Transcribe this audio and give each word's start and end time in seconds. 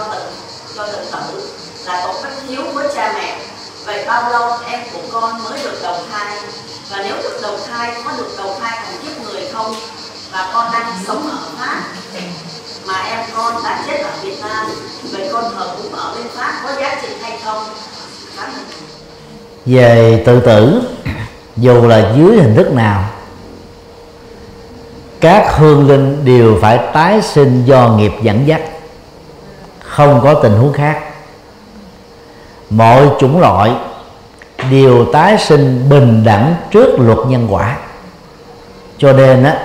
cho 0.00 0.14
tự 0.14 0.20
cho 0.76 0.86
tự 0.86 0.98
tử 1.12 1.50
là 1.86 2.02
có 2.06 2.14
bất 2.22 2.30
hiếu 2.48 2.62
với 2.74 2.88
cha 2.94 3.12
mẹ. 3.14 3.36
Vậy 3.86 4.04
bao 4.06 4.30
lâu 4.30 4.58
em 4.70 4.80
của 4.92 5.00
con 5.12 5.44
mới 5.44 5.58
được 5.64 5.78
đầu 5.82 5.96
thai? 6.12 6.36
Và 6.90 7.02
nếu 7.04 7.16
được 7.22 7.38
đầu 7.42 7.58
thai, 7.68 7.92
có 8.04 8.12
được 8.18 8.28
đầu 8.38 8.56
thai 8.60 8.78
thành 8.84 8.96
kiếp 9.02 9.22
người 9.22 9.42
không? 9.52 9.74
Và 10.32 10.50
con 10.54 10.72
đang 10.72 10.92
sống 11.06 11.30
ở 11.30 11.38
pháp. 11.58 11.82
Mà 12.86 13.02
em 13.02 13.18
con 13.36 13.62
đã 13.64 13.84
chết 13.86 14.02
ở 14.02 14.10
Việt 14.22 14.36
Nam. 14.42 14.66
Vậy 15.12 15.28
con 15.32 15.44
thờ 15.54 15.66
cũng 15.82 15.94
ở 15.94 16.14
bên 16.14 16.26
Pháp 16.34 16.60
có 16.64 16.80
giá 16.80 16.98
trị 17.02 17.08
hay 17.22 17.38
không? 17.44 17.64
Về 19.66 20.22
tự 20.26 20.40
tử, 20.40 20.82
dù 21.56 21.88
là 21.88 22.12
dưới 22.16 22.36
hình 22.36 22.54
thức 22.56 22.72
nào, 22.72 23.04
các 25.20 25.54
hương 25.56 25.88
linh 25.88 26.24
đều 26.24 26.58
phải 26.62 26.78
tái 26.92 27.22
sinh 27.22 27.64
do 27.64 27.88
nghiệp 27.88 28.12
dẫn 28.22 28.46
dắt 28.46 28.60
không 29.94 30.20
có 30.22 30.34
tình 30.34 30.52
huống 30.52 30.72
khác. 30.72 30.98
Mọi 32.70 33.08
chủng 33.20 33.40
loại 33.40 33.72
đều 34.70 35.04
tái 35.12 35.38
sinh 35.38 35.88
bình 35.88 36.24
đẳng 36.24 36.54
trước 36.70 36.98
luật 36.98 37.18
nhân 37.28 37.46
quả. 37.50 37.76
Cho 38.98 39.12
nên 39.12 39.44
á 39.44 39.58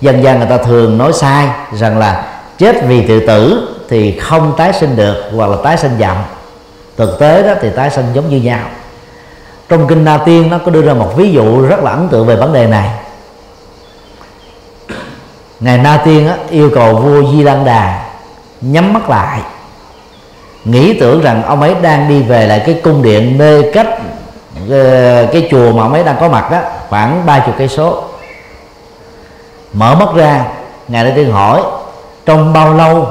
dân 0.00 0.22
gian 0.22 0.38
người 0.38 0.48
ta 0.48 0.56
thường 0.56 0.98
nói 0.98 1.12
sai 1.12 1.48
rằng 1.72 1.98
là 1.98 2.26
chết 2.58 2.76
vì 2.82 3.06
tự 3.08 3.26
tử 3.26 3.68
thì 3.88 4.18
không 4.18 4.54
tái 4.56 4.72
sinh 4.72 4.96
được 4.96 5.30
hoặc 5.36 5.50
là 5.50 5.56
tái 5.64 5.76
sinh 5.76 5.96
dặm. 6.00 6.16
Thực 6.96 7.18
tế 7.18 7.42
đó 7.42 7.54
thì 7.60 7.70
tái 7.76 7.90
sinh 7.90 8.06
giống 8.14 8.30
như 8.30 8.36
nhau. 8.36 8.68
Trong 9.68 9.86
kinh 9.86 10.04
Na 10.04 10.18
Tiên 10.18 10.50
nó 10.50 10.58
có 10.58 10.70
đưa 10.70 10.82
ra 10.82 10.94
một 10.94 11.12
ví 11.16 11.32
dụ 11.32 11.66
rất 11.66 11.80
là 11.80 11.90
ấn 11.90 12.08
tượng 12.08 12.26
về 12.26 12.36
vấn 12.36 12.52
đề 12.52 12.66
này. 12.66 12.90
Ngài 15.60 15.78
Na 15.78 16.02
Tiên 16.04 16.28
á, 16.28 16.36
yêu 16.50 16.70
cầu 16.74 16.94
vua 16.94 17.32
Di 17.32 17.42
Lăng 17.42 17.64
Đà 17.64 18.04
nhắm 18.60 18.92
mắt 18.92 19.10
lại 19.10 19.40
nghĩ 20.64 20.98
tưởng 21.00 21.20
rằng 21.20 21.42
ông 21.42 21.60
ấy 21.60 21.74
đang 21.82 22.08
đi 22.08 22.22
về 22.22 22.46
lại 22.46 22.62
cái 22.66 22.80
cung 22.82 23.02
điện 23.02 23.38
nơi 23.38 23.70
cách 23.72 23.88
ờ, 24.70 25.26
cái 25.32 25.48
chùa 25.50 25.72
mà 25.72 25.82
ông 25.82 25.92
ấy 25.92 26.04
đang 26.04 26.16
có 26.20 26.28
mặt 26.28 26.50
đó, 26.50 26.58
khoảng 26.88 27.26
ba 27.26 27.38
chục 27.46 27.54
cây 27.58 27.68
số. 27.68 28.02
Mở 29.72 29.94
mắt 29.94 30.08
ra, 30.14 30.44
ngài 30.88 31.04
đã 31.04 31.12
Tiên 31.16 31.32
hỏi, 31.32 31.62
trong 32.26 32.52
bao 32.52 32.74
lâu 32.74 33.06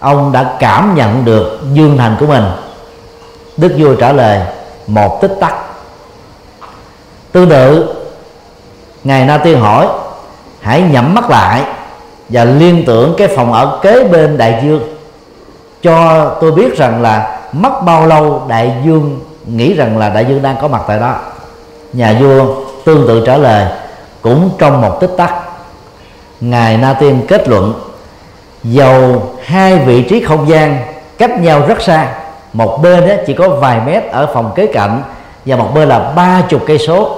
ông 0.00 0.32
đã 0.32 0.56
cảm 0.58 0.94
nhận 0.94 1.24
được 1.24 1.60
dương 1.72 1.98
thành 1.98 2.16
của 2.20 2.26
mình? 2.26 2.44
Đức 3.56 3.74
vua 3.78 3.94
trả 3.94 4.12
lời, 4.12 4.40
một 4.86 5.20
tích 5.20 5.32
tắc. 5.40 5.54
Tương 7.32 7.50
tự, 7.50 7.94
ngài 9.04 9.24
na 9.24 9.38
tiên 9.38 9.60
hỏi, 9.60 9.88
hãy 10.60 10.82
nhắm 10.82 11.14
mắt 11.14 11.30
lại 11.30 11.62
và 12.28 12.44
liên 12.44 12.84
tưởng 12.86 13.14
cái 13.18 13.28
phòng 13.28 13.52
ở 13.52 13.78
kế 13.82 14.04
bên 14.04 14.38
đại 14.38 14.60
dương 14.64 14.91
cho 15.82 16.28
tôi 16.40 16.52
biết 16.52 16.76
rằng 16.76 17.02
là 17.02 17.38
mất 17.52 17.82
bao 17.84 18.06
lâu 18.06 18.42
đại 18.48 18.74
dương 18.84 19.20
nghĩ 19.46 19.74
rằng 19.74 19.98
là 19.98 20.08
đại 20.08 20.24
dương 20.24 20.42
đang 20.42 20.56
có 20.60 20.68
mặt 20.68 20.82
tại 20.88 20.98
đó. 20.98 21.14
Nhà 21.92 22.16
vua 22.20 22.54
tương 22.84 23.06
tự 23.08 23.22
trả 23.26 23.36
lời, 23.36 23.66
cũng 24.22 24.50
trong 24.58 24.80
một 24.80 25.00
tích 25.00 25.10
tắc. 25.16 25.34
Ngài 26.40 26.76
na 26.76 26.92
tiên 26.92 27.20
kết 27.28 27.48
luận, 27.48 27.74
dầu 28.64 29.22
hai 29.44 29.78
vị 29.78 30.02
trí 30.02 30.24
không 30.24 30.48
gian 30.48 30.78
cách 31.18 31.40
nhau 31.40 31.62
rất 31.68 31.82
xa, 31.82 32.08
một 32.52 32.78
bên 32.82 33.08
đó 33.08 33.14
chỉ 33.26 33.34
có 33.34 33.48
vài 33.48 33.80
mét 33.86 34.04
ở 34.10 34.30
phòng 34.34 34.52
kế 34.54 34.66
cạnh 34.66 35.02
và 35.46 35.56
một 35.56 35.68
bên 35.74 35.88
là 35.88 35.98
ba 35.98 36.42
chục 36.48 36.62
cây 36.66 36.78
số. 36.78 37.16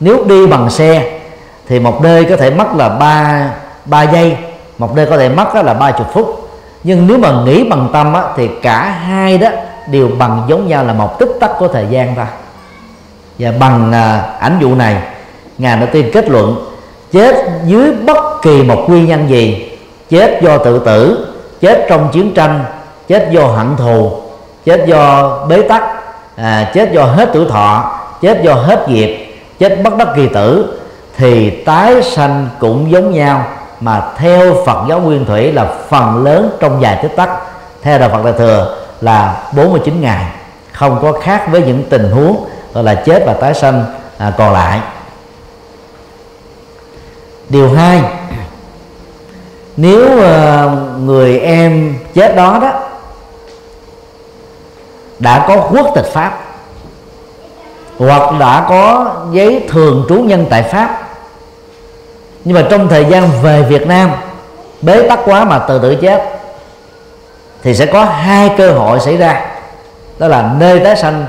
Nếu 0.00 0.24
đi 0.24 0.46
bằng 0.46 0.70
xe 0.70 1.20
thì 1.68 1.80
một 1.80 2.02
nơi 2.02 2.24
có 2.24 2.36
thể 2.36 2.50
mất 2.50 2.66
là 2.76 2.88
ba 2.88 3.50
ba 3.84 4.02
giây, 4.02 4.36
một 4.78 4.96
nơi 4.96 5.06
có 5.06 5.16
thể 5.16 5.28
mất 5.28 5.54
đó 5.54 5.62
là 5.62 5.74
ba 5.74 5.90
chục 5.90 6.06
phút 6.12 6.41
nhưng 6.84 7.06
nếu 7.06 7.18
mà 7.18 7.42
nghĩ 7.44 7.64
bằng 7.64 7.88
tâm 7.92 8.14
á, 8.14 8.22
thì 8.36 8.48
cả 8.62 8.82
hai 8.82 9.38
đó 9.38 9.48
đều 9.90 10.08
bằng 10.18 10.42
giống 10.48 10.68
nhau 10.68 10.84
là 10.84 10.92
một 10.92 11.18
tích 11.18 11.30
tắc 11.40 11.50
của 11.58 11.68
thời 11.68 11.86
gian 11.90 12.14
thôi 12.14 12.26
và 13.38 13.52
bằng 13.60 13.92
à, 13.92 14.20
ảnh 14.40 14.58
vụ 14.60 14.74
này 14.74 15.02
ngài 15.58 15.76
đã 15.76 15.86
tiên 15.86 16.10
kết 16.12 16.28
luận 16.28 16.56
chết 17.12 17.36
dưới 17.66 17.92
bất 17.92 18.42
kỳ 18.42 18.62
một 18.62 18.84
nguyên 18.88 19.06
nhân 19.06 19.28
gì 19.28 19.70
chết 20.10 20.42
do 20.42 20.58
tự 20.58 20.78
tử 20.78 21.28
chết 21.60 21.86
trong 21.88 22.08
chiến 22.12 22.34
tranh 22.34 22.64
chết 23.08 23.28
do 23.30 23.42
hận 23.42 23.76
thù 23.76 24.12
chết 24.64 24.86
do 24.86 25.38
bế 25.48 25.62
tắc 25.62 25.82
à, 26.36 26.70
chết 26.74 26.92
do 26.92 27.02
hết 27.02 27.30
tuổi 27.32 27.46
thọ 27.50 27.98
chết 28.22 28.42
do 28.42 28.54
hết 28.54 28.88
nghiệp 28.88 29.32
chết 29.58 29.82
bất 29.84 29.96
đắc 29.96 30.08
kỳ 30.16 30.28
tử 30.28 30.78
thì 31.16 31.50
tái 31.50 32.02
sanh 32.02 32.48
cũng 32.58 32.90
giống 32.90 33.12
nhau 33.12 33.46
mà 33.82 34.12
theo 34.16 34.64
Phật 34.66 34.84
giáo 34.88 35.00
Nguyên 35.00 35.24
Thủy 35.24 35.52
là 35.52 35.74
phần 35.88 36.24
lớn 36.24 36.56
trong 36.60 36.82
dài 36.82 36.98
tích 37.02 37.16
tắc. 37.16 37.30
Theo 37.82 37.98
đạo 37.98 38.08
Phật 38.08 38.24
Đại 38.24 38.34
thừa 38.38 38.76
là 39.00 39.42
49 39.56 40.00
ngày 40.00 40.26
không 40.72 40.98
có 41.02 41.12
khác 41.12 41.46
với 41.50 41.62
những 41.62 41.84
tình 41.90 42.10
huống 42.10 42.44
gọi 42.74 42.84
là 42.84 42.94
chết 42.94 43.22
và 43.26 43.34
tái 43.34 43.54
sanh 43.54 43.84
à, 44.18 44.32
còn 44.38 44.52
lại. 44.52 44.80
Điều 47.48 47.74
hai 47.74 48.02
nếu 49.76 50.22
à, 50.22 50.70
người 50.98 51.38
em 51.38 51.94
chết 52.14 52.36
đó 52.36 52.58
đó 52.62 52.72
đã 55.18 55.44
có 55.48 55.68
quốc 55.70 55.92
tịch 55.94 56.06
pháp 56.12 56.40
hoặc 57.98 58.32
đã 58.40 58.66
có 58.68 59.14
giấy 59.32 59.66
thường 59.68 60.06
trú 60.08 60.14
nhân 60.14 60.46
tại 60.50 60.62
pháp 60.62 61.01
nhưng 62.44 62.54
mà 62.54 62.66
trong 62.70 62.88
thời 62.88 63.04
gian 63.04 63.28
về 63.42 63.62
Việt 63.62 63.86
Nam, 63.86 64.10
bế 64.82 65.08
tắc 65.08 65.18
quá 65.24 65.44
mà 65.44 65.58
tự 65.58 65.78
tử 65.78 65.94
chết, 65.94 66.22
thì 67.62 67.74
sẽ 67.74 67.86
có 67.86 68.04
hai 68.04 68.50
cơ 68.58 68.72
hội 68.72 69.00
xảy 69.00 69.16
ra. 69.16 69.40
Đó 70.18 70.28
là 70.28 70.50
nơi 70.58 70.80
tái 70.80 70.96
sanh, 70.96 71.26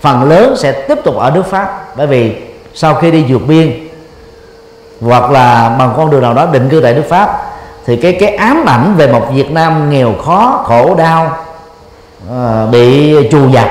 phần 0.00 0.28
lớn 0.28 0.54
sẽ 0.56 0.72
tiếp 0.72 0.98
tục 1.04 1.16
ở 1.16 1.30
nước 1.30 1.46
Pháp. 1.50 1.96
Bởi 1.96 2.06
vì 2.06 2.36
sau 2.74 2.94
khi 2.94 3.10
đi 3.10 3.24
vượt 3.28 3.46
biên, 3.46 3.88
hoặc 5.00 5.30
là 5.30 5.76
bằng 5.78 5.94
con 5.96 6.10
đường 6.10 6.22
nào 6.22 6.34
đó 6.34 6.46
định 6.46 6.68
cư 6.68 6.80
tại 6.80 6.94
nước 6.94 7.04
Pháp, 7.08 7.42
thì 7.86 7.96
cái 7.96 8.16
cái 8.20 8.36
ám 8.36 8.64
ảnh 8.66 8.94
về 8.96 9.06
một 9.12 9.26
Việt 9.32 9.50
Nam 9.50 9.90
nghèo 9.90 10.14
khó, 10.24 10.62
khổ 10.64 10.94
đau 10.94 11.36
ờ, 12.30 12.66
bị 12.72 13.14
trù 13.30 13.48
dập, 13.48 13.68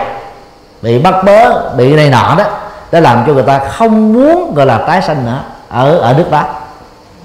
bị 0.81 0.99
bắt 0.99 1.15
bớ, 1.25 1.69
bị 1.75 1.95
này 1.95 2.09
nọ 2.09 2.35
đó, 2.37 2.45
đã 2.91 2.99
làm 2.99 3.23
cho 3.27 3.33
người 3.33 3.43
ta 3.43 3.59
không 3.59 4.13
muốn 4.13 4.53
gọi 4.55 4.65
là 4.65 4.77
tái 4.77 5.01
sanh 5.01 5.25
nữa 5.25 5.41
ở 5.69 5.97
ở 5.97 6.13
nước 6.13 6.31
đó 6.31 6.45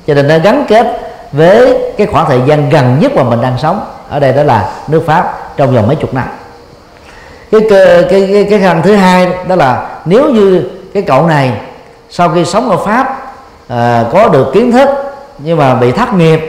cho 0.06 0.14
nên 0.14 0.28
nó 0.28 0.38
gắn 0.38 0.64
kết 0.68 0.86
với 1.32 1.78
cái 1.98 2.06
khoảng 2.06 2.26
thời 2.26 2.40
gian 2.46 2.70
gần 2.70 2.98
nhất 3.00 3.12
mà 3.16 3.22
mình 3.22 3.42
đang 3.42 3.58
sống 3.58 3.84
ở 4.08 4.20
đây 4.20 4.32
đó 4.32 4.42
là 4.42 4.68
nước 4.88 5.02
pháp 5.06 5.38
trong 5.56 5.74
vòng 5.74 5.86
mấy 5.86 5.96
chục 5.96 6.14
năm. 6.14 6.28
Cái 7.52 7.60
cái 7.70 8.04
cái 8.10 8.46
cái, 8.50 8.60
khăn 8.60 8.82
thứ 8.84 8.94
hai 8.94 9.28
đó 9.48 9.56
là 9.56 9.88
nếu 10.04 10.30
như 10.30 10.62
cái 10.94 11.02
cậu 11.02 11.26
này 11.26 11.52
sau 12.10 12.28
khi 12.28 12.44
sống 12.44 12.70
ở 12.70 12.76
pháp 12.76 13.34
à, 13.68 14.04
có 14.12 14.28
được 14.28 14.50
kiến 14.54 14.72
thức 14.72 14.88
nhưng 15.38 15.58
mà 15.58 15.74
bị 15.74 15.92
thất 15.92 16.14
nghiệp 16.14 16.40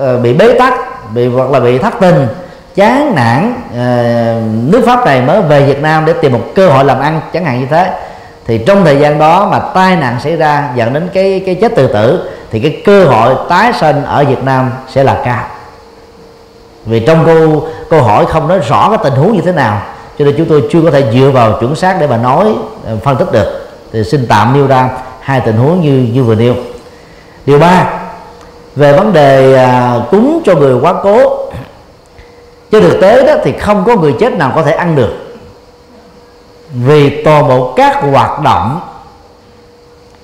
à, 0.00 0.16
bị 0.22 0.34
bế 0.34 0.58
tắc 0.58 0.74
bị 1.14 1.28
hoặc 1.28 1.50
là 1.50 1.60
bị 1.60 1.78
thất 1.78 1.94
tình 2.00 2.26
chán 2.74 3.14
nản 3.14 3.54
à, 3.76 4.40
nước 4.70 4.82
pháp 4.86 5.06
này 5.06 5.20
mới 5.20 5.42
về 5.42 5.66
việt 5.66 5.82
nam 5.82 6.04
để 6.04 6.12
tìm 6.12 6.32
một 6.32 6.44
cơ 6.54 6.68
hội 6.68 6.84
làm 6.84 7.00
ăn 7.00 7.20
chẳng 7.32 7.44
hạn 7.44 7.60
như 7.60 7.66
thế 7.70 7.92
thì 8.46 8.58
trong 8.58 8.84
thời 8.84 8.98
gian 8.98 9.18
đó 9.18 9.48
mà 9.50 9.58
tai 9.58 9.96
nạn 9.96 10.16
xảy 10.20 10.36
ra 10.36 10.70
dẫn 10.74 10.92
đến 10.92 11.08
cái 11.14 11.42
cái 11.46 11.54
chết 11.54 11.74
tự 11.76 11.86
tử 11.86 12.30
thì 12.50 12.60
cái 12.60 12.82
cơ 12.84 13.04
hội 13.04 13.34
tái 13.48 13.72
sinh 13.80 14.04
ở 14.04 14.24
Việt 14.24 14.44
Nam 14.44 14.70
sẽ 14.88 15.04
là 15.04 15.22
cao. 15.24 15.44
Vì 16.86 17.00
trong 17.00 17.24
câu 17.24 17.68
câu 17.90 18.02
hỏi 18.02 18.26
không 18.26 18.48
nói 18.48 18.58
rõ 18.68 18.88
cái 18.88 18.98
tình 19.04 19.14
huống 19.14 19.32
như 19.32 19.40
thế 19.40 19.52
nào 19.52 19.82
cho 20.18 20.24
nên 20.24 20.34
chúng 20.38 20.48
tôi 20.48 20.68
chưa 20.70 20.82
có 20.82 20.90
thể 20.90 21.04
dựa 21.12 21.30
vào 21.30 21.52
chuẩn 21.60 21.76
xác 21.76 21.96
để 22.00 22.06
mà 22.06 22.16
nói 22.16 22.54
ờ, 22.86 22.96
phân 23.04 23.16
tích 23.16 23.32
được. 23.32 23.68
Thì 23.92 24.04
xin 24.04 24.26
tạm 24.28 24.54
nêu 24.54 24.66
ra 24.66 24.90
hai 25.20 25.40
tình 25.40 25.56
huống 25.56 25.80
như 25.80 26.08
như 26.12 26.24
vừa 26.24 26.34
nêu. 26.34 26.54
Điều 27.46 27.58
ba 27.58 27.86
về 28.76 28.92
vấn 28.92 29.12
đề 29.12 29.54
à, 29.54 30.00
cúng 30.10 30.42
cho 30.44 30.54
người 30.54 30.74
quá 30.80 30.94
cố. 31.02 31.48
Trên 32.72 32.82
thực 32.82 33.00
tế 33.00 33.26
đó 33.26 33.34
thì 33.44 33.52
không 33.52 33.84
có 33.86 33.96
người 33.96 34.14
chết 34.20 34.32
nào 34.32 34.52
có 34.54 34.62
thể 34.62 34.72
ăn 34.72 34.96
được 34.96 35.23
vì 36.74 37.22
toàn 37.22 37.48
bộ 37.48 37.72
các 37.76 38.02
hoạt 38.12 38.40
động 38.40 38.80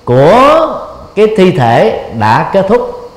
của 0.05 0.67
cái 1.15 1.27
thi 1.37 1.51
thể 1.51 2.09
đã 2.19 2.49
kết 2.53 2.65
thúc. 2.69 3.11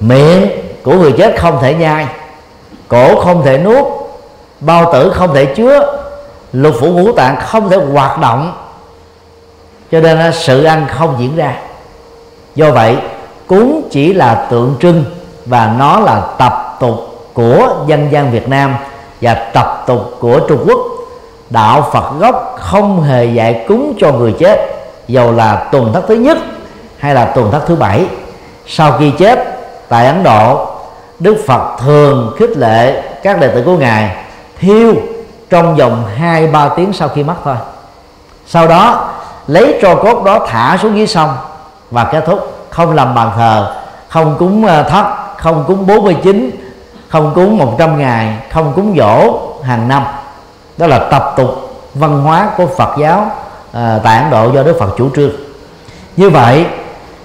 Miệng 0.00 0.50
của 0.82 0.92
người 0.92 1.12
chết 1.12 1.40
không 1.40 1.58
thể 1.60 1.74
nhai, 1.74 2.06
cổ 2.88 3.20
không 3.20 3.42
thể 3.44 3.58
nuốt, 3.58 3.86
bao 4.60 4.92
tử 4.92 5.12
không 5.14 5.34
thể 5.34 5.44
chứa, 5.44 6.02
lục 6.52 6.74
phủ 6.80 6.86
ngũ 6.86 7.12
tạng 7.12 7.36
không 7.40 7.70
thể 7.70 7.76
hoạt 7.76 8.20
động. 8.20 8.52
Cho 9.92 10.00
nên 10.00 10.32
sự 10.32 10.64
ăn 10.64 10.86
không 10.88 11.16
diễn 11.18 11.36
ra. 11.36 11.54
Do 12.54 12.70
vậy, 12.70 12.96
cúng 13.46 13.88
chỉ 13.90 14.12
là 14.12 14.46
tượng 14.50 14.76
trưng 14.80 15.04
và 15.46 15.74
nó 15.78 16.00
là 16.00 16.22
tập 16.38 16.76
tục 16.80 16.94
của 17.34 17.84
dân 17.86 18.08
gian 18.12 18.30
Việt 18.30 18.48
Nam 18.48 18.76
và 19.20 19.34
tập 19.34 19.84
tục 19.86 20.00
của 20.20 20.40
Trung 20.48 20.64
Quốc 20.66 20.78
đạo 21.50 21.90
Phật 21.92 22.18
gốc 22.18 22.56
không 22.58 23.02
hề 23.02 23.24
dạy 23.24 23.64
cúng 23.68 23.94
cho 24.00 24.12
người 24.12 24.34
chết, 24.38 24.58
dầu 25.08 25.32
là 25.32 25.68
tuần 25.72 25.92
thất 25.92 26.04
thứ 26.08 26.14
nhất 26.14 26.38
hay 26.98 27.14
là 27.14 27.24
tuần 27.24 27.50
thất 27.50 27.62
thứ 27.66 27.76
bảy. 27.76 28.06
Sau 28.66 28.92
khi 28.98 29.12
chết 29.18 29.58
tại 29.88 30.06
Ấn 30.06 30.22
Độ, 30.22 30.66
Đức 31.18 31.44
Phật 31.46 31.76
thường 31.78 32.34
khích 32.38 32.56
lệ 32.56 33.02
các 33.22 33.40
đệ 33.40 33.48
tử 33.48 33.62
của 33.64 33.76
ngài 33.76 34.16
thiêu 34.60 34.94
trong 35.50 35.76
vòng 35.76 36.04
hai, 36.16 36.46
ba 36.46 36.68
tiếng 36.68 36.92
sau 36.92 37.08
khi 37.08 37.22
mất 37.22 37.34
thôi. 37.44 37.56
Sau 38.46 38.68
đó, 38.68 39.10
lấy 39.46 39.78
tro 39.82 39.94
cốt 39.94 40.24
đó 40.24 40.46
thả 40.48 40.78
xuống 40.82 40.96
dưới 40.96 41.06
sông 41.06 41.36
và 41.90 42.04
kết 42.04 42.24
thúc. 42.26 42.54
Không 42.70 42.94
làm 42.94 43.14
bàn 43.14 43.30
thờ, 43.36 43.74
không 44.08 44.36
cúng 44.38 44.66
ờ, 44.66 44.82
thất, 44.82 45.04
không 45.36 45.64
cúng 45.66 45.86
49 45.86 46.50
không 47.08 47.32
cúng 47.34 47.58
100 47.58 47.98
ngày, 47.98 48.36
không 48.52 48.72
cúng 48.76 48.94
dỗ 48.98 49.40
hàng 49.62 49.88
năm 49.88 50.04
đó 50.78 50.86
là 50.86 50.98
tập 50.98 51.34
tục 51.36 51.48
văn 51.94 52.22
hóa 52.22 52.50
của 52.56 52.66
Phật 52.66 52.98
giáo 52.98 53.30
à, 53.72 53.98
tại 54.04 54.22
Ấn 54.22 54.30
Độ 54.30 54.52
do 54.54 54.62
Đức 54.62 54.76
Phật 54.78 54.94
chủ 54.98 55.10
trương. 55.16 55.30
Như 56.16 56.30
vậy 56.30 56.66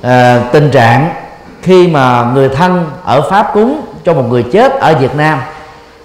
à, 0.02 0.42
tình 0.52 0.72
trạng 0.72 1.14
khi 1.62 1.88
mà 1.88 2.32
người 2.34 2.50
thân 2.50 2.90
ở 3.06 3.30
Pháp 3.30 3.52
cúng 3.54 3.82
cho 4.06 4.14
một 4.14 4.24
người 4.30 4.44
chết 4.44 4.72
ở 4.80 4.96
Việt 4.96 5.16
Nam 5.16 5.40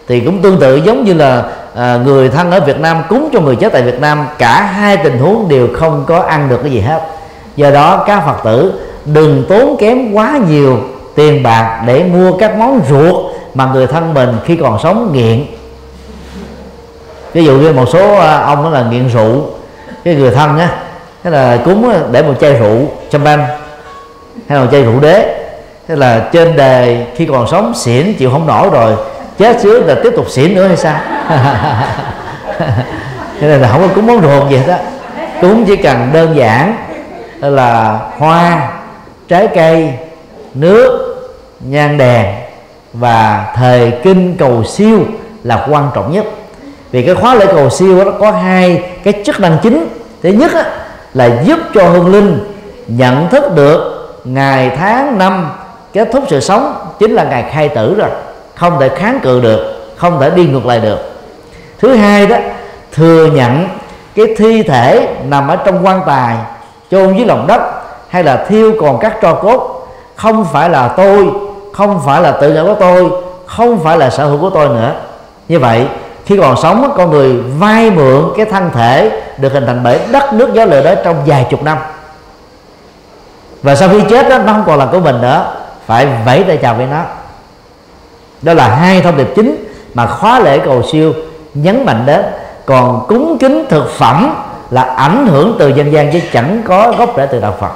thì 0.08 0.20
cũng 0.20 0.42
tương 0.42 0.60
tự 0.60 0.76
giống 0.76 1.04
như 1.04 1.14
là 1.14 1.42
à, 1.74 1.98
người 2.04 2.28
thân 2.28 2.50
ở 2.50 2.60
Việt 2.60 2.80
Nam 2.80 3.02
cúng 3.08 3.28
cho 3.32 3.40
người 3.40 3.56
chết 3.56 3.72
tại 3.72 3.82
Việt 3.82 4.00
Nam 4.00 4.26
cả 4.38 4.62
hai 4.62 4.96
tình 4.96 5.18
huống 5.18 5.48
đều 5.48 5.68
không 5.74 6.04
có 6.06 6.20
ăn 6.20 6.48
được 6.48 6.60
cái 6.62 6.72
gì 6.72 6.80
hết. 6.80 7.02
Do 7.56 7.70
đó 7.70 8.04
các 8.06 8.22
Phật 8.26 8.44
tử 8.44 8.80
đừng 9.04 9.44
tốn 9.48 9.76
kém 9.78 10.12
quá 10.12 10.38
nhiều 10.48 10.78
tiền 11.14 11.42
bạc 11.42 11.82
để 11.86 12.04
mua 12.04 12.32
các 12.32 12.58
món 12.58 12.80
ruột 12.88 13.24
mà 13.54 13.70
người 13.72 13.86
thân 13.86 14.14
mình 14.14 14.36
khi 14.44 14.56
còn 14.56 14.78
sống 14.82 15.10
nghiện 15.12 15.46
ví 17.32 17.44
dụ 17.44 17.52
như 17.52 17.72
một 17.72 17.88
số 17.92 18.14
à, 18.14 18.38
ông 18.38 18.64
đó 18.64 18.70
là 18.70 18.84
nghiện 18.90 19.08
rượu, 19.08 19.42
cái 20.04 20.14
người 20.14 20.30
thân 20.30 20.58
á, 20.58 20.68
thế 21.24 21.30
là 21.30 21.58
cúng 21.64 21.92
để 22.12 22.22
một 22.22 22.34
chai 22.40 22.52
rượu 22.54 22.78
champagne 23.10 23.46
hay 24.48 24.58
là 24.58 24.64
một 24.64 24.70
chai 24.72 24.82
rượu 24.82 25.00
đế. 25.00 25.34
Thế 25.88 25.96
là 25.96 26.28
trên 26.32 26.56
đề 26.56 27.06
khi 27.16 27.26
còn 27.26 27.48
sống, 27.48 27.74
xỉn, 27.74 28.14
chịu 28.18 28.30
không 28.30 28.46
nổi 28.46 28.70
rồi, 28.70 28.96
chết 29.38 29.60
xíu 29.60 29.80
là 29.86 29.94
tiếp 30.02 30.12
tục 30.16 30.30
xỉn 30.30 30.54
nữa 30.54 30.66
hay 30.66 30.76
sao? 30.76 31.00
Thế 33.40 33.48
nên 33.48 33.60
là 33.60 33.68
không 33.68 33.88
có 33.88 33.94
cúng 33.94 34.06
món 34.06 34.22
ruột 34.22 34.50
gì 34.50 34.56
hết 34.56 34.72
á. 34.72 34.78
Cúng 35.40 35.64
chỉ 35.66 35.76
cần 35.76 36.10
đơn 36.12 36.36
giản 36.36 36.76
là 37.40 37.98
hoa, 38.18 38.70
trái 39.28 39.48
cây, 39.54 39.92
nước, 40.54 41.14
nhang 41.60 41.98
đèn 41.98 42.26
và 42.92 43.52
thời 43.56 43.92
kinh 44.02 44.36
cầu 44.36 44.64
siêu 44.64 44.98
là 45.44 45.66
quan 45.70 45.90
trọng 45.94 46.12
nhất 46.12 46.24
vì 46.90 47.02
cái 47.02 47.14
khóa 47.14 47.34
lễ 47.34 47.46
cầu 47.46 47.70
siêu 47.70 48.04
nó 48.04 48.10
có 48.20 48.30
hai 48.30 48.82
cái 49.04 49.22
chức 49.26 49.40
năng 49.40 49.58
chính. 49.62 49.88
Thứ 50.22 50.28
nhất 50.28 50.54
á, 50.54 50.64
là 51.14 51.30
giúp 51.44 51.58
cho 51.74 51.88
hương 51.88 52.12
linh 52.12 52.40
nhận 52.86 53.28
thức 53.28 53.54
được 53.54 54.08
ngày 54.24 54.70
tháng 54.76 55.18
năm 55.18 55.50
kết 55.92 56.08
thúc 56.12 56.24
sự 56.28 56.40
sống 56.40 56.74
chính 56.98 57.10
là 57.10 57.24
ngày 57.24 57.44
khai 57.52 57.68
tử 57.68 57.94
rồi. 57.98 58.10
Không 58.54 58.80
thể 58.80 58.88
kháng 58.88 59.20
cự 59.22 59.40
được 59.40 59.74
không 59.96 60.20
thể 60.20 60.30
đi 60.30 60.46
ngược 60.46 60.66
lại 60.66 60.80
được. 60.80 60.98
Thứ 61.78 61.94
hai 61.94 62.26
đó 62.26 62.36
thừa 62.92 63.26
nhận 63.26 63.68
cái 64.14 64.26
thi 64.38 64.62
thể 64.62 65.08
nằm 65.28 65.48
ở 65.48 65.56
trong 65.56 65.86
quan 65.86 66.00
tài 66.06 66.36
chôn 66.90 67.16
dưới 67.16 67.26
lòng 67.26 67.46
đất 67.46 67.60
hay 68.08 68.24
là 68.24 68.44
thiêu 68.48 68.72
còn 68.80 68.98
các 68.98 69.16
tro 69.22 69.34
cốt. 69.34 69.88
Không 70.16 70.46
phải 70.52 70.70
là 70.70 70.88
tôi 70.88 71.28
không 71.72 72.00
phải 72.06 72.22
là 72.22 72.30
tự 72.32 72.52
ngã 72.52 72.62
của 72.62 72.76
tôi 72.80 73.10
không 73.46 73.78
phải 73.84 73.98
là 73.98 74.10
sở 74.10 74.26
hữu 74.26 74.38
của 74.38 74.50
tôi 74.50 74.68
nữa. 74.68 74.92
Như 75.48 75.58
vậy 75.58 75.86
khi 76.28 76.36
còn 76.36 76.56
sống 76.56 76.92
con 76.96 77.10
người 77.10 77.36
vay 77.58 77.90
mượn 77.90 78.24
cái 78.36 78.46
thân 78.46 78.70
thể 78.74 79.22
được 79.38 79.52
hình 79.52 79.66
thành 79.66 79.80
bởi 79.84 80.00
đất 80.12 80.34
nước 80.34 80.54
gió 80.54 80.64
lửa 80.64 80.84
đó 80.84 80.94
trong 81.04 81.16
vài 81.26 81.46
chục 81.50 81.62
năm. 81.62 81.78
Và 83.62 83.74
sau 83.74 83.88
khi 83.88 84.00
chết 84.10 84.28
đó 84.28 84.38
nó 84.38 84.52
không 84.52 84.64
còn 84.66 84.78
là 84.78 84.86
của 84.86 85.00
mình 85.00 85.20
nữa, 85.20 85.54
phải 85.86 86.06
vẫy 86.26 86.44
tay 86.44 86.56
chào 86.56 86.74
với 86.74 86.86
nó. 86.86 87.02
Đó 88.42 88.54
là 88.54 88.68
hai 88.68 89.00
thông 89.00 89.16
điệp 89.16 89.28
chính 89.36 89.64
mà 89.94 90.06
khóa 90.06 90.40
lễ 90.40 90.58
cầu 90.58 90.82
siêu 90.92 91.12
nhấn 91.54 91.86
mạnh 91.86 92.02
đến. 92.06 92.24
Còn 92.66 93.06
cúng 93.08 93.36
kính 93.40 93.64
thực 93.68 93.90
phẩm 93.90 94.34
là 94.70 94.82
ảnh 94.82 95.26
hưởng 95.26 95.56
từ 95.58 95.68
dân 95.68 95.92
gian 95.92 96.12
chứ 96.12 96.20
chẳng 96.32 96.62
có 96.66 96.94
gốc 96.98 97.10
rễ 97.16 97.26
từ 97.26 97.40
đạo 97.40 97.54
Phật. 97.60 97.72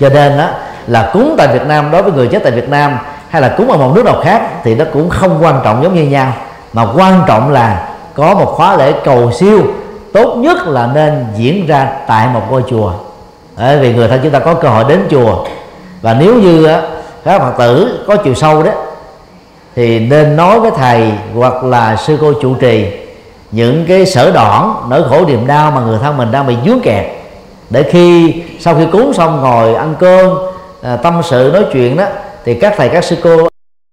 Cho 0.00 0.08
nên 0.08 0.38
đó 0.38 0.48
là 0.86 1.10
cúng 1.12 1.34
tại 1.38 1.48
Việt 1.48 1.66
Nam, 1.66 1.90
đối 1.90 2.02
với 2.02 2.12
người 2.12 2.28
chết 2.28 2.42
tại 2.42 2.52
Việt 2.52 2.68
Nam 2.68 2.98
hay 3.28 3.42
là 3.42 3.54
cúng 3.56 3.70
ở 3.70 3.76
một 3.76 3.92
nước 3.94 4.04
nào 4.04 4.20
khác 4.24 4.42
thì 4.64 4.74
nó 4.74 4.84
cũng 4.92 5.10
không 5.10 5.38
quan 5.42 5.60
trọng 5.64 5.82
giống 5.82 5.94
như 5.94 6.02
nhau 6.02 6.32
mà 6.74 6.86
quan 6.96 7.22
trọng 7.26 7.52
là 7.52 7.88
có 8.14 8.34
một 8.34 8.52
khóa 8.56 8.76
lễ 8.76 8.92
cầu 9.04 9.32
siêu, 9.32 9.62
tốt 10.12 10.36
nhất 10.36 10.66
là 10.66 10.90
nên 10.94 11.26
diễn 11.36 11.66
ra 11.66 11.92
tại 12.06 12.28
một 12.34 12.42
ngôi 12.50 12.62
chùa 12.70 12.92
bởi 13.56 13.78
vì 13.78 13.94
người 13.94 14.08
thân 14.08 14.20
chúng 14.22 14.32
ta 14.32 14.38
có 14.38 14.54
cơ 14.54 14.68
hội 14.68 14.84
đến 14.88 15.06
chùa 15.10 15.44
và 16.02 16.14
nếu 16.14 16.34
như 16.34 16.68
các 17.24 17.38
phật 17.38 17.52
tử 17.58 18.04
có 18.08 18.16
chiều 18.16 18.34
sâu 18.34 18.62
đó, 18.62 18.70
thì 19.76 19.98
nên 19.98 20.36
nói 20.36 20.60
với 20.60 20.70
thầy 20.70 21.12
hoặc 21.34 21.64
là 21.64 21.96
sư 21.96 22.18
cô 22.20 22.32
trụ 22.32 22.54
trì, 22.54 22.86
những 23.50 23.84
cái 23.88 24.06
sở 24.06 24.30
đoạn 24.30 24.74
nỗi 24.88 25.02
khổ 25.08 25.24
niềm 25.26 25.46
đau 25.46 25.70
mà 25.70 25.80
người 25.80 25.98
thân 26.02 26.16
mình 26.16 26.32
đang 26.32 26.46
bị 26.46 26.56
dướng 26.66 26.80
kẹt, 26.80 27.04
để 27.70 27.82
khi 27.82 28.34
sau 28.60 28.74
khi 28.74 28.86
cúng 28.92 29.12
xong 29.14 29.40
ngồi 29.40 29.74
ăn 29.74 29.94
cơm 29.98 30.30
à, 30.82 30.96
tâm 30.96 31.20
sự, 31.24 31.50
nói 31.54 31.64
chuyện 31.72 31.96
đó, 31.96 32.04
thì 32.44 32.54
các 32.54 32.74
thầy, 32.76 32.88
các 32.88 33.04
sư 33.04 33.16
cô 33.22 33.48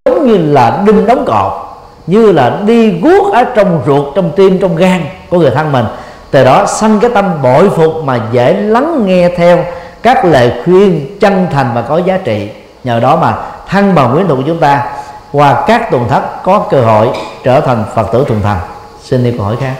giống 0.05 0.27
như 0.27 0.37
là 0.37 0.83
đinh 0.85 1.05
đóng 1.05 1.25
cột 1.25 1.70
như 2.11 2.31
là 2.31 2.59
đi 2.65 2.91
guốc 2.91 3.33
ở 3.33 3.43
trong 3.43 3.81
ruột, 3.85 4.15
trong 4.15 4.31
tim, 4.35 4.59
trong 4.59 4.75
gan 4.75 5.01
của 5.29 5.39
người 5.39 5.51
thân 5.51 5.71
mình. 5.71 5.85
Từ 6.31 6.43
đó 6.43 6.65
sanh 6.65 6.99
cái 6.99 7.11
tâm 7.13 7.41
bội 7.41 7.69
phục 7.69 7.91
mà 8.03 8.19
dễ 8.31 8.53
lắng 8.53 9.05
nghe 9.05 9.29
theo 9.37 9.65
các 10.03 10.25
lời 10.25 10.51
khuyên 10.65 11.17
chân 11.19 11.47
thành 11.51 11.71
và 11.75 11.81
có 11.81 11.97
giá 11.97 12.17
trị. 12.17 12.49
Nhờ 12.83 12.99
đó 12.99 13.15
mà 13.15 13.33
thân 13.67 13.95
bằng 13.95 14.13
quyến 14.13 14.27
thuộc 14.27 14.37
của 14.37 14.43
chúng 14.47 14.59
ta, 14.59 14.83
qua 15.31 15.63
các 15.67 15.91
tuần 15.91 16.07
thất 16.09 16.43
có 16.43 16.59
cơ 16.59 16.81
hội 16.81 17.09
trở 17.43 17.61
thành 17.61 17.83
phật 17.95 18.07
tử 18.13 18.25
thuần 18.27 18.41
thành. 18.41 18.59
Xin 19.03 19.23
đi 19.23 19.31
câu 19.37 19.45
hỏi 19.45 19.55
khác. 19.61 19.73